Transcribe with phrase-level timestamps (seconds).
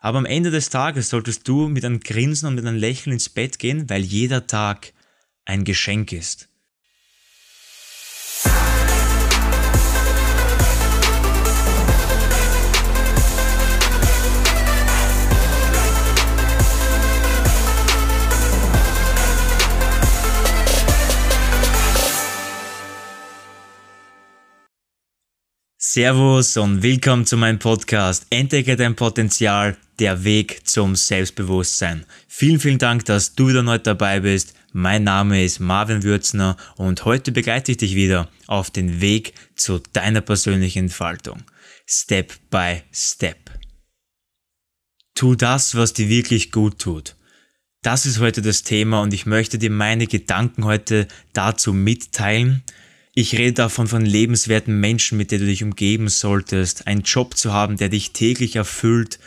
[0.00, 3.28] Aber am Ende des Tages solltest du mit einem Grinsen und mit einem Lächeln ins
[3.28, 4.92] Bett gehen, weil jeder Tag
[5.44, 6.48] ein Geschenk ist.
[25.90, 32.04] Servus und willkommen zu meinem Podcast Entdecke dein Potenzial, der Weg zum Selbstbewusstsein.
[32.28, 34.52] Vielen, vielen Dank, dass du wieder heute dabei bist.
[34.74, 39.80] Mein Name ist Marvin Würzner und heute begleite ich dich wieder auf den Weg zu
[39.94, 41.42] deiner persönlichen Entfaltung.
[41.86, 43.50] Step by Step.
[45.14, 47.16] Tu das, was dir wirklich gut tut.
[47.80, 52.62] Das ist heute das Thema und ich möchte dir meine Gedanken heute dazu mitteilen,
[53.20, 57.52] ich rede davon von lebenswerten Menschen, mit denen du dich umgeben solltest, einen Job zu
[57.52, 59.18] haben, der dich täglich erfüllt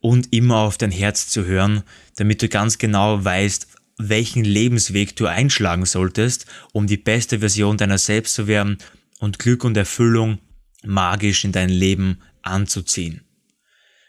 [0.00, 1.84] und immer auf dein Herz zu hören,
[2.16, 3.68] damit du ganz genau weißt,
[3.98, 8.78] welchen Lebensweg du einschlagen solltest, um die beste Version deiner selbst zu werden
[9.20, 10.38] und Glück und Erfüllung
[10.82, 13.20] magisch in dein Leben anzuziehen.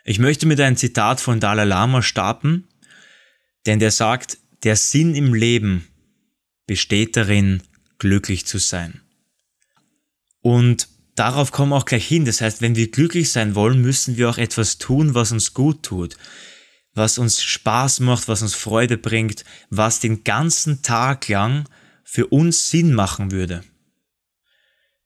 [0.04, 2.68] Ich möchte mit einem Zitat von Dalai Lama starten,
[3.68, 5.88] denn der sagt, der Sinn im Leben
[6.66, 7.62] besteht darin,
[8.00, 9.00] glücklich zu sein.
[10.42, 12.26] Und darauf kommen wir auch gleich hin.
[12.26, 15.84] Das heißt, wenn wir glücklich sein wollen, müssen wir auch etwas tun, was uns gut
[15.84, 16.18] tut,
[16.94, 21.68] was uns Spaß macht, was uns Freude bringt, was den ganzen Tag lang
[22.04, 23.64] für uns Sinn machen würde.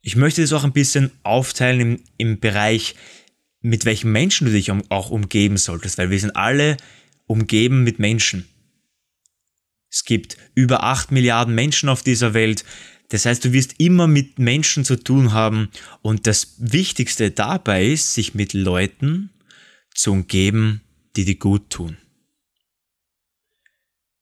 [0.01, 2.95] Ich möchte das auch ein bisschen aufteilen im, im Bereich,
[3.61, 6.77] mit welchen Menschen du dich auch umgeben solltest, weil wir sind alle
[7.25, 8.47] umgeben mit Menschen.
[10.05, 12.63] Gibt über acht Milliarden Menschen auf dieser Welt.
[13.09, 15.69] Das heißt, du wirst immer mit Menschen zu tun haben
[16.01, 19.29] und das Wichtigste dabei ist, sich mit Leuten
[19.93, 20.81] zu umgeben,
[21.15, 21.97] die dir gut tun.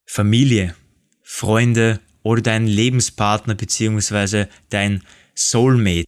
[0.06, 0.76] Familie,
[1.24, 5.04] Freunde oder dein Lebenspartner beziehungsweise dein
[5.36, 6.08] Soulmate.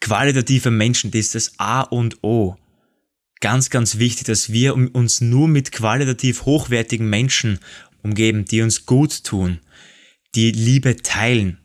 [0.00, 2.56] Qualitative Menschen, das ist das A und O.
[3.40, 7.60] Ganz, ganz wichtig, dass wir uns nur mit qualitativ hochwertigen Menschen
[8.08, 9.60] umgeben, die uns gut tun,
[10.34, 11.58] die Liebe teilen,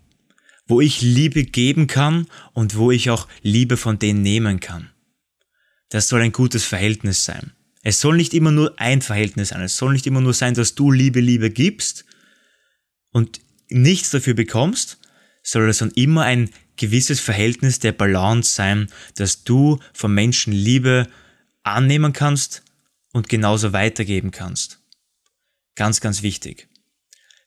[0.68, 4.90] wo ich Liebe geben kann und wo ich auch Liebe von denen nehmen kann.
[5.90, 7.52] Das soll ein gutes Verhältnis sein.
[7.81, 9.62] Es soll nicht immer nur ein Verhältnis sein.
[9.62, 12.06] Es soll nicht immer nur sein, dass du Liebe, Liebe gibst
[13.12, 15.00] und nichts dafür bekommst,
[15.44, 21.08] sondern es soll immer ein gewisses Verhältnis der Balance sein, dass du von Menschen Liebe
[21.64, 22.64] annehmen kannst
[23.12, 24.82] und genauso weitergeben kannst.
[25.75, 26.67] Ganz, ganz wichtig.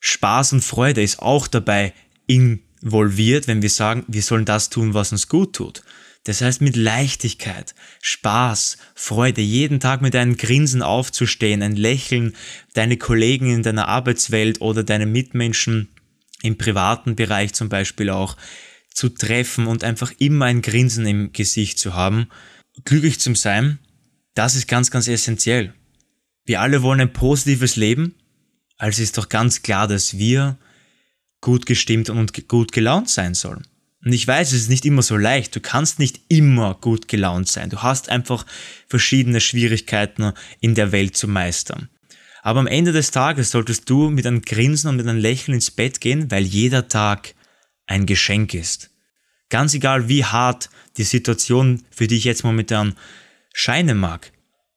[0.00, 1.94] Spaß und Freude ist auch dabei
[2.26, 5.82] in involviert, wenn wir sagen, wir sollen das tun, was uns gut tut.
[6.24, 12.34] Das heißt, mit Leichtigkeit, Spaß, Freude, jeden Tag mit einem Grinsen aufzustehen, ein Lächeln,
[12.74, 15.88] deine Kollegen in deiner Arbeitswelt oder deine Mitmenschen
[16.42, 18.36] im privaten Bereich zum Beispiel auch
[18.92, 22.28] zu treffen und einfach immer ein Grinsen im Gesicht zu haben,
[22.84, 23.78] glücklich zu sein,
[24.34, 25.74] das ist ganz, ganz essentiell.
[26.46, 28.14] Wir alle wollen ein positives Leben,
[28.78, 30.56] also ist doch ganz klar, dass wir
[31.40, 33.62] gut gestimmt und gut gelaunt sein soll.
[34.04, 35.56] Und ich weiß, es ist nicht immer so leicht.
[35.56, 37.70] Du kannst nicht immer gut gelaunt sein.
[37.70, 38.46] Du hast einfach
[38.86, 41.88] verschiedene Schwierigkeiten in der Welt zu meistern.
[42.42, 45.72] Aber am Ende des Tages solltest du mit einem Grinsen und mit einem Lächeln ins
[45.72, 47.34] Bett gehen, weil jeder Tag
[47.86, 48.90] ein Geschenk ist.
[49.48, 52.94] Ganz egal, wie hart die Situation für dich jetzt momentan
[53.52, 54.30] scheinen mag.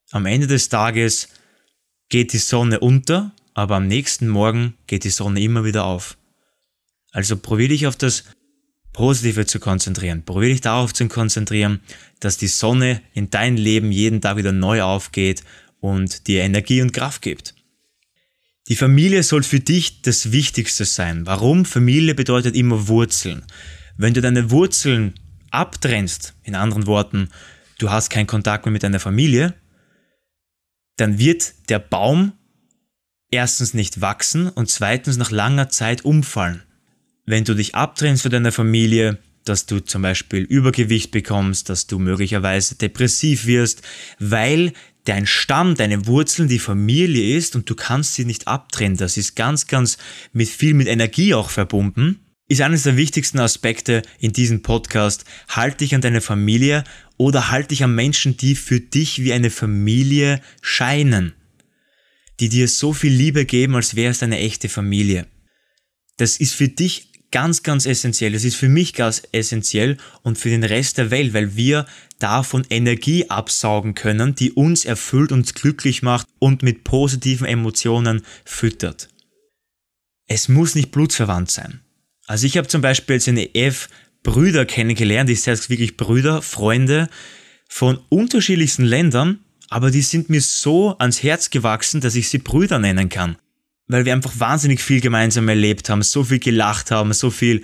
[0.09, 1.29] Am Ende des Tages
[2.09, 6.17] geht die Sonne unter, aber am nächsten Morgen geht die Sonne immer wieder auf.
[7.11, 8.25] Also probier dich auf das
[8.93, 10.23] Positive zu konzentrieren.
[10.23, 11.79] Probier dich darauf zu konzentrieren,
[12.19, 15.43] dass die Sonne in dein Leben jeden Tag wieder neu aufgeht
[15.79, 17.55] und dir Energie und Kraft gibt.
[18.67, 21.25] Die Familie soll für dich das Wichtigste sein.
[21.25, 21.65] Warum?
[21.65, 23.43] Familie bedeutet immer Wurzeln.
[23.97, 25.15] Wenn du deine Wurzeln
[25.49, 27.29] abtrennst, in anderen Worten,
[27.79, 29.55] du hast keinen Kontakt mehr mit deiner Familie,
[30.99, 32.33] dann wird der Baum
[33.31, 36.63] erstens nicht wachsen und zweitens nach langer Zeit umfallen
[37.29, 41.99] wenn du dich abtrennst von deiner Familie, dass du zum Beispiel Übergewicht bekommst, dass du
[41.99, 43.83] möglicherweise depressiv wirst,
[44.19, 44.73] weil
[45.05, 48.97] dein Stamm, deine Wurzeln die Familie ist und du kannst sie nicht abtrennen.
[48.97, 49.99] Das ist ganz, ganz
[50.33, 52.19] mit viel mit Energie auch verbunden.
[52.49, 55.23] Ist eines der wichtigsten Aspekte in diesem Podcast.
[55.47, 56.83] Halt dich an deine Familie
[57.15, 61.33] oder halt dich an Menschen, die für dich wie eine Familie scheinen.
[62.39, 65.27] Die dir so viel Liebe geben, als wäre es deine echte Familie.
[66.17, 68.31] Das ist für dich ganz, ganz essentiell.
[68.31, 71.85] Das ist für mich ganz essentiell und für den Rest der Welt, weil wir
[72.17, 79.09] davon Energie absaugen können, die uns erfüllt, uns glücklich macht und mit positiven Emotionen füttert.
[80.25, 81.81] Es muss nicht blutsverwandt sein.
[82.29, 83.89] Also ich habe zum Beispiel jetzt in EF
[84.21, 87.09] Brüder kennengelernt, ich sage wirklich Brüder, Freunde
[87.67, 89.39] von unterschiedlichsten Ländern,
[89.69, 93.37] aber die sind mir so ans Herz gewachsen, dass ich sie Brüder nennen kann
[93.91, 97.63] weil wir einfach wahnsinnig viel gemeinsam erlebt haben, so viel gelacht haben, so viel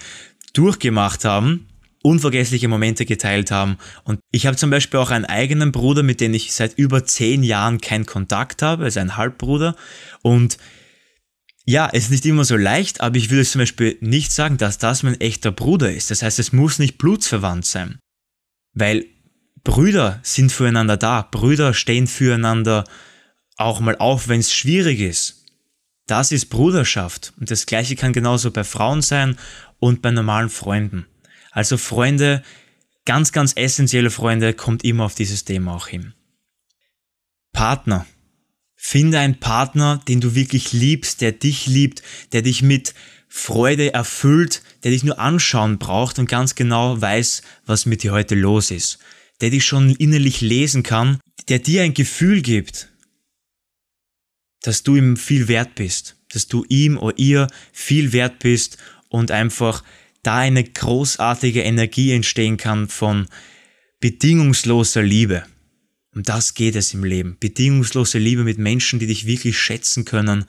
[0.54, 1.68] durchgemacht haben,
[2.02, 3.78] unvergessliche Momente geteilt haben.
[4.06, 7.44] Und ich habe zum Beispiel auch einen eigenen Bruder, mit dem ich seit über zehn
[7.44, 9.76] Jahren keinen Kontakt habe, also ein Halbbruder.
[10.24, 10.58] Und
[11.66, 14.78] ja, es ist nicht immer so leicht, aber ich würde zum Beispiel nicht sagen, dass
[14.78, 16.12] das mein echter Bruder ist.
[16.12, 17.98] Das heißt, es muss nicht blutsverwandt sein.
[18.74, 19.06] Weil
[19.64, 21.24] Brüder sind füreinander da.
[21.24, 22.84] Brüder stehen füreinander
[23.58, 25.46] auch mal auf, wenn es schwierig ist.
[26.06, 27.34] Das ist Bruderschaft.
[27.40, 29.38] Und das gleiche kann genauso bei Frauen sein
[29.80, 31.08] und bei normalen Freunden.
[31.52, 32.44] Also Freunde,
[33.06, 36.14] ganz, ganz essentielle Freunde, kommt immer auf dieses Thema auch hin.
[37.54, 38.06] Partner.
[38.88, 42.04] Finde einen Partner, den du wirklich liebst, der dich liebt,
[42.34, 42.94] der dich mit
[43.28, 48.36] Freude erfüllt, der dich nur anschauen braucht und ganz genau weiß, was mit dir heute
[48.36, 49.00] los ist.
[49.42, 52.90] Der dich schon innerlich lesen kann, der dir ein Gefühl gibt,
[54.62, 58.78] dass du ihm viel wert bist, dass du ihm oder ihr viel wert bist
[59.10, 59.84] und einfach
[60.22, 63.26] da eine großartige Energie entstehen kann von
[64.00, 65.44] bedingungsloser Liebe.
[66.16, 67.36] Um das geht es im Leben.
[67.40, 70.46] Bedingungslose Liebe mit Menschen, die dich wirklich schätzen können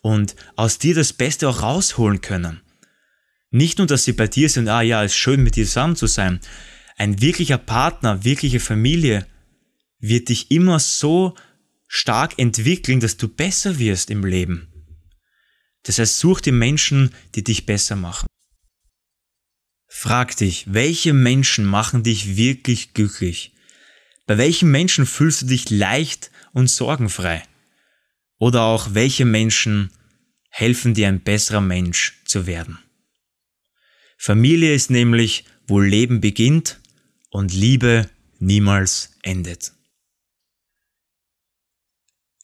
[0.00, 2.62] und aus dir das Beste auch rausholen können.
[3.50, 5.94] Nicht nur, dass sie bei dir sind, ah ja, es ist schön mit dir zusammen
[5.94, 6.40] zu sein.
[6.96, 9.26] Ein wirklicher Partner, wirkliche Familie
[9.98, 11.34] wird dich immer so
[11.86, 14.68] stark entwickeln, dass du besser wirst im Leben.
[15.82, 18.26] Das heißt, such die Menschen, die dich besser machen.
[19.86, 23.52] Frag dich, welche Menschen machen dich wirklich glücklich?
[24.30, 27.42] Bei welchen Menschen fühlst du dich leicht und sorgenfrei?
[28.38, 29.90] Oder auch welche Menschen
[30.50, 32.78] helfen dir ein besserer Mensch zu werden?
[34.16, 36.78] Familie ist nämlich, wo Leben beginnt
[37.30, 39.72] und Liebe niemals endet.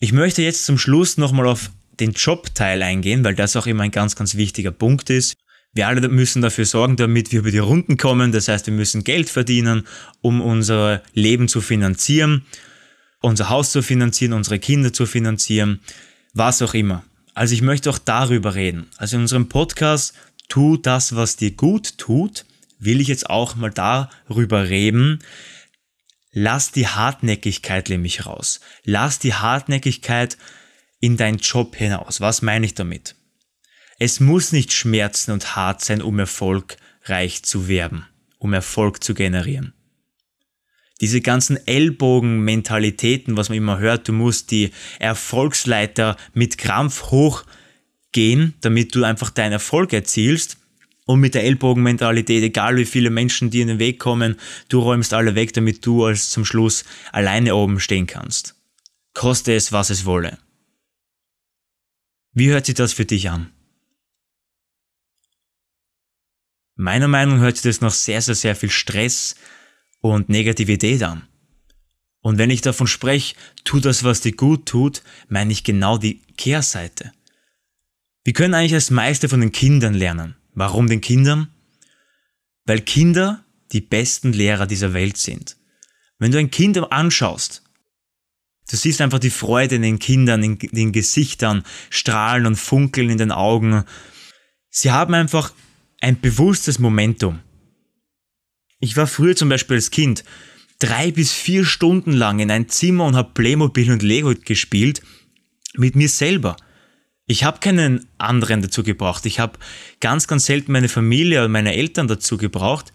[0.00, 3.92] Ich möchte jetzt zum Schluss nochmal auf den Jobteil eingehen, weil das auch immer ein
[3.92, 5.36] ganz, ganz wichtiger Punkt ist.
[5.76, 8.32] Wir alle müssen dafür sorgen, damit wir über die Runden kommen.
[8.32, 9.86] Das heißt, wir müssen Geld verdienen,
[10.22, 12.46] um unser Leben zu finanzieren,
[13.20, 15.80] unser Haus zu finanzieren, unsere Kinder zu finanzieren,
[16.32, 17.04] was auch immer.
[17.34, 18.86] Also ich möchte auch darüber reden.
[18.96, 20.14] Also in unserem Podcast
[20.48, 22.46] Tu das, was dir gut tut,
[22.78, 25.20] will ich jetzt auch mal darüber reden,
[26.38, 28.60] Lass die Hartnäckigkeit nämlich raus.
[28.84, 30.36] Lass die Hartnäckigkeit
[31.00, 32.20] in deinen Job hinaus.
[32.20, 33.16] Was meine ich damit?
[33.98, 38.06] Es muss nicht schmerzen und hart sein, um erfolgreich zu werden,
[38.38, 39.72] um Erfolg zu generieren.
[41.00, 48.94] Diese ganzen Ellbogen-Mentalitäten, was man immer hört, du musst die Erfolgsleiter mit Krampf hochgehen, damit
[48.94, 50.58] du einfach deinen Erfolg erzielst,
[51.06, 54.36] und mit der Ellbogenmentalität, egal wie viele Menschen dir in den Weg kommen,
[54.68, 58.56] du räumst alle weg, damit du als zum Schluss alleine oben stehen kannst.
[59.14, 60.36] Koste es, was es wolle.
[62.32, 63.52] Wie hört sich das für dich an?
[66.76, 69.34] Meiner Meinung nach hört sich das noch sehr, sehr, sehr viel Stress
[70.00, 71.26] und Negativität an.
[72.20, 73.34] Und wenn ich davon spreche,
[73.64, 77.12] tu das, was dir gut tut, meine ich genau die Kehrseite.
[78.24, 80.36] Wir können eigentlich als Meister von den Kindern lernen.
[80.52, 81.48] Warum den Kindern?
[82.64, 85.56] Weil Kinder die besten Lehrer dieser Welt sind.
[86.18, 87.62] Wenn du ein Kind anschaust,
[88.68, 93.18] du siehst einfach die Freude in den Kindern, in den Gesichtern, strahlen und funkeln in
[93.18, 93.84] den Augen.
[94.68, 95.52] Sie haben einfach
[96.00, 97.40] ein bewusstes Momentum.
[98.80, 100.24] Ich war früher zum Beispiel als Kind
[100.78, 105.02] drei bis vier Stunden lang in ein Zimmer und habe Playmobil und Lego gespielt
[105.74, 106.56] mit mir selber.
[107.26, 109.26] Ich habe keinen anderen dazu gebraucht.
[109.26, 109.58] Ich habe
[110.00, 112.92] ganz, ganz selten meine Familie oder meine Eltern dazu gebraucht.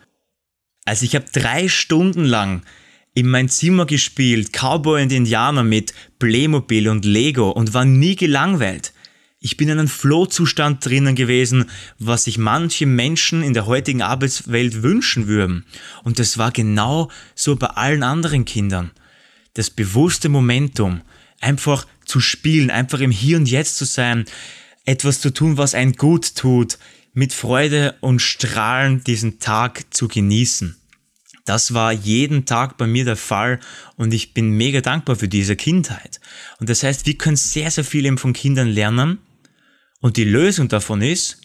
[0.86, 2.64] Also ich habe drei Stunden lang
[3.14, 8.94] in mein Zimmer gespielt, Cowboy und Indianer mit Playmobil und Lego und war nie gelangweilt.
[9.44, 11.66] Ich bin in einem Flow-Zustand drinnen gewesen,
[11.98, 15.66] was sich manche Menschen in der heutigen Arbeitswelt wünschen würden.
[16.04, 18.92] Und das war genau so bei allen anderen Kindern.
[19.56, 21.02] Das bewusste Momentum,
[21.40, 24.26] einfach zu spielen, einfach im Hier und Jetzt zu sein,
[24.86, 26.78] etwas zu tun, was einen gut tut,
[27.14, 30.78] mit Freude und Strahlen diesen Tag zu genießen.
[31.46, 33.60] Das war jeden Tag bei mir der Fall
[33.96, 36.22] und ich bin mega dankbar für diese Kindheit.
[36.60, 39.18] Und das heißt, wir können sehr, sehr viel eben von Kindern lernen
[40.02, 41.42] und die Lösung davon ist,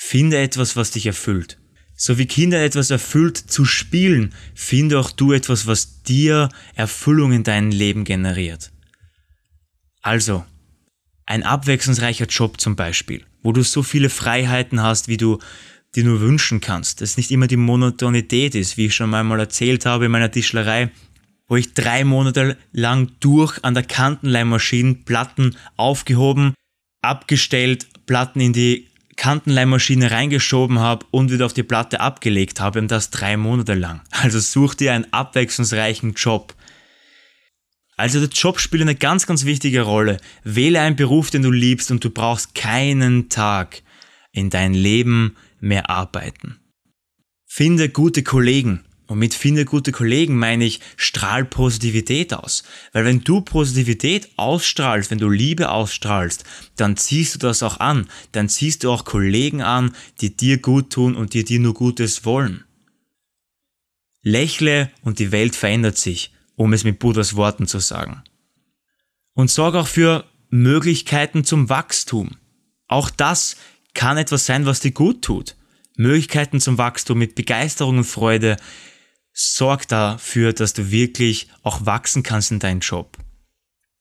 [0.00, 1.58] Finde etwas, was dich erfüllt.
[1.96, 7.42] So wie Kinder etwas erfüllt zu spielen, finde auch du etwas, was dir Erfüllung in
[7.42, 8.70] deinem Leben generiert.
[10.00, 10.46] Also,
[11.26, 15.40] ein abwechslungsreicher Job zum Beispiel, wo du so viele Freiheiten hast, wie du
[15.96, 17.00] dir nur wünschen kannst.
[17.00, 20.92] Dass nicht immer die Monotonität ist, wie ich schon einmal erzählt habe in meiner Tischlerei,
[21.48, 26.54] wo ich drei Monate lang durch an der Kantenleimmaschine Platten aufgehoben,
[27.02, 32.90] abgestellt, Platten in die Kantenleimmaschine reingeschoben habe und wieder auf die Platte abgelegt habe und
[32.90, 34.00] das drei Monate lang.
[34.10, 36.54] Also such dir einen abwechslungsreichen Job.
[37.96, 40.18] Also der Job spielt eine ganz, ganz wichtige Rolle.
[40.44, 43.82] Wähle einen Beruf, den du liebst und du brauchst keinen Tag
[44.30, 46.60] in dein Leben mehr arbeiten.
[47.44, 48.84] Finde gute Kollegen.
[49.08, 52.62] Und mit finde gute Kollegen meine ich, strahl Positivität aus.
[52.92, 56.44] Weil wenn du Positivität ausstrahlst, wenn du Liebe ausstrahlst,
[56.76, 58.06] dann ziehst du das auch an.
[58.32, 62.26] Dann ziehst du auch Kollegen an, die dir gut tun und die dir nur Gutes
[62.26, 62.64] wollen.
[64.22, 68.22] Lächle und die Welt verändert sich, um es mit Buddhas Worten zu sagen.
[69.32, 72.36] Und sorg auch für Möglichkeiten zum Wachstum.
[72.88, 73.56] Auch das
[73.94, 75.56] kann etwas sein, was dir gut tut.
[75.96, 78.56] Möglichkeiten zum Wachstum mit Begeisterung und Freude
[79.38, 83.16] sorg dafür, dass du wirklich auch wachsen kannst in deinem Job.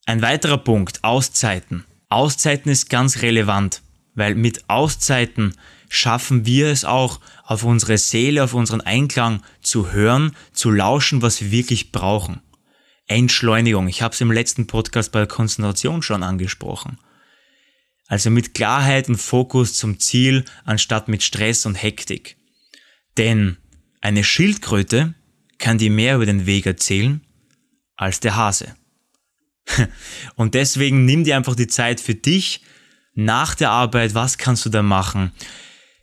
[0.08, 1.86] Ein weiterer Punkt, Auszeiten.
[2.10, 3.84] Auszeiten ist ganz relevant,
[4.16, 5.54] weil mit Auszeiten
[5.90, 11.40] schaffen wir es auch, auf unsere Seele, auf unseren Einklang zu hören, zu lauschen, was
[11.40, 12.42] wir wirklich brauchen.
[13.06, 16.98] Entschleunigung, ich habe es im letzten Podcast bei der Konzentration schon angesprochen.
[18.08, 22.38] Also mit Klarheit und Fokus zum Ziel, anstatt mit Stress und Hektik.
[23.18, 23.58] Denn
[24.02, 25.14] eine Schildkröte
[25.58, 27.22] kann dir mehr über den Weg erzählen
[27.96, 28.76] als der Hase.
[30.36, 32.62] Und deswegen nimm dir einfach die Zeit für dich
[33.14, 34.14] nach der Arbeit.
[34.14, 35.32] Was kannst du da machen?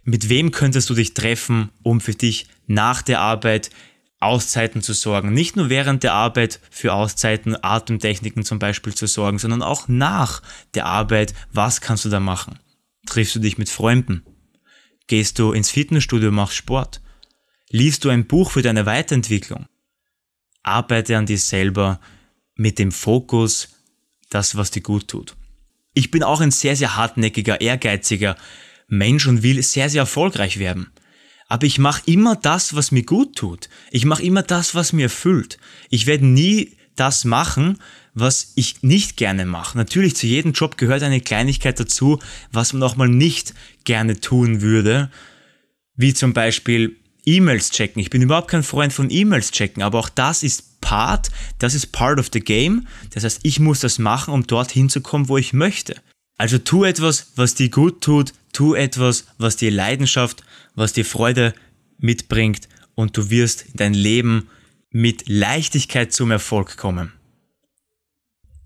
[0.03, 3.71] Mit wem könntest du dich treffen, um für dich nach der Arbeit
[4.21, 5.33] Auszeiten zu sorgen?
[5.33, 10.43] Nicht nur während der Arbeit für Auszeiten, Atemtechniken zum Beispiel zu sorgen, sondern auch nach
[10.75, 11.35] der Arbeit.
[11.53, 12.59] Was kannst du da machen?
[13.07, 14.25] Triffst du dich mit Freunden?
[15.07, 17.01] Gehst du ins Fitnessstudio, machst Sport?
[17.71, 19.67] Liest du ein Buch für deine Weiterentwicklung?
[20.63, 22.01] Arbeite an dir selber
[22.55, 23.69] mit dem Fokus,
[24.31, 25.37] das, was dir gut tut.
[25.95, 28.37] Ich bin auch ein sehr, sehr hartnäckiger, ehrgeiziger
[28.89, 30.91] Mensch und will sehr, sehr erfolgreich werden.
[31.49, 33.69] Aber ich mache immer das, was mir gut tut.
[33.91, 35.59] Ich mache immer das, was mir erfüllt.
[35.91, 37.79] Ich werde nie das machen,
[38.15, 39.77] was ich nicht gerne mache.
[39.77, 42.19] Natürlich, zu jedem Job gehört eine Kleinigkeit dazu,
[42.51, 43.55] was man auch mal nicht
[43.85, 45.11] gerne tun würde.
[45.97, 48.01] Wie zum Beispiel E-Mails checken.
[48.01, 51.93] Ich bin überhaupt kein Freund von E-Mails checken, aber auch das ist Part, das ist
[51.93, 52.87] part of the game.
[53.11, 55.97] Das heißt, ich muss das machen, um dorthin zu kommen, wo ich möchte.
[56.37, 61.55] Also tu etwas, was dir gut tut, tu etwas, was dir Leidenschaft, was dir Freude
[61.99, 64.49] mitbringt und du wirst in dein Leben
[64.91, 67.13] mit Leichtigkeit zum Erfolg kommen.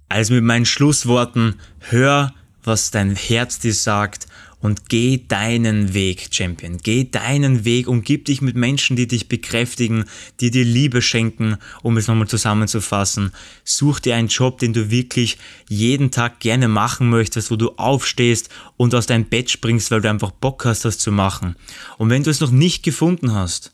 [0.09, 4.27] Also mit meinen Schlussworten, hör, was dein Herz dir sagt
[4.61, 6.79] und geh deinen Weg, Champion.
[6.83, 10.05] Geh deinen Weg, umgib dich mit Menschen, die dich bekräftigen,
[10.41, 13.33] die dir Liebe schenken, um es nochmal zusammenzufassen.
[13.65, 15.38] Such dir einen Job, den du wirklich
[15.69, 20.11] jeden Tag gerne machen möchtest, wo du aufstehst und aus deinem Bett springst, weil du
[20.11, 21.57] einfach Bock hast, das zu machen.
[21.97, 23.73] Und wenn du es noch nicht gefunden hast,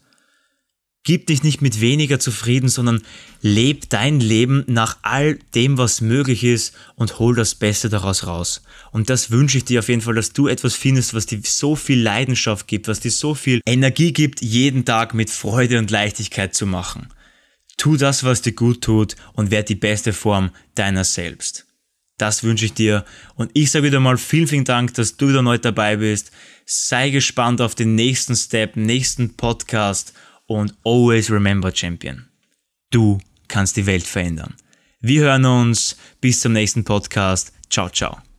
[1.06, 3.02] Gib dich nicht mit weniger zufrieden, sondern
[3.42, 8.62] leb dein Leben nach all dem, was möglich ist und hol das Beste daraus raus.
[8.90, 11.76] Und das wünsche ich dir auf jeden Fall, dass du etwas findest, was dir so
[11.76, 16.54] viel Leidenschaft gibt, was dir so viel Energie gibt, jeden Tag mit Freude und Leichtigkeit
[16.54, 17.08] zu machen.
[17.76, 21.66] Tu das, was dir gut tut und werd die beste Form deiner selbst.
[22.16, 23.04] Das wünsche ich dir.
[23.34, 26.30] Und ich sage wieder mal vielen, vielen Dank, dass du wieder neu dabei bist.
[26.64, 30.14] Sei gespannt auf den nächsten Step, nächsten Podcast
[30.46, 32.28] und always remember Champion.
[32.90, 34.54] Du kannst die Welt verändern.
[35.00, 35.96] Wir hören uns.
[36.20, 37.52] Bis zum nächsten Podcast.
[37.68, 38.33] Ciao, ciao.